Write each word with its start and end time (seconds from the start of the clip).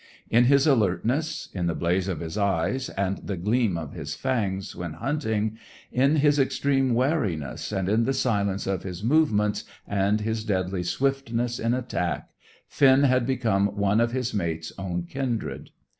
In 0.31 0.45
his 0.45 0.65
alertness, 0.65 1.49
in 1.53 1.67
the 1.67 1.75
blaze 1.75 2.07
of 2.07 2.21
his 2.21 2.35
eyes, 2.35 2.89
and 2.89 3.19
the 3.19 3.37
gleam 3.37 3.77
of 3.77 3.93
his 3.93 4.15
fangs 4.15 4.75
when 4.75 4.93
hunting, 4.93 5.59
in 5.91 6.15
his 6.15 6.39
extreme 6.39 6.95
wariness 6.95 7.71
and 7.71 7.87
in 7.87 8.05
the 8.05 8.11
silence 8.13 8.65
of 8.65 8.81
his 8.81 9.03
movements, 9.03 9.63
and 9.87 10.21
his 10.21 10.43
deadly 10.43 10.81
swiftness 10.81 11.59
in 11.59 11.75
attack, 11.75 12.31
Finn 12.67 13.03
had 13.03 13.27
become 13.27 13.77
one 13.77 14.01
of 14.01 14.11
his 14.11 14.33
mate's 14.33 14.71
own 14.79 15.03
kindred. 15.03 15.69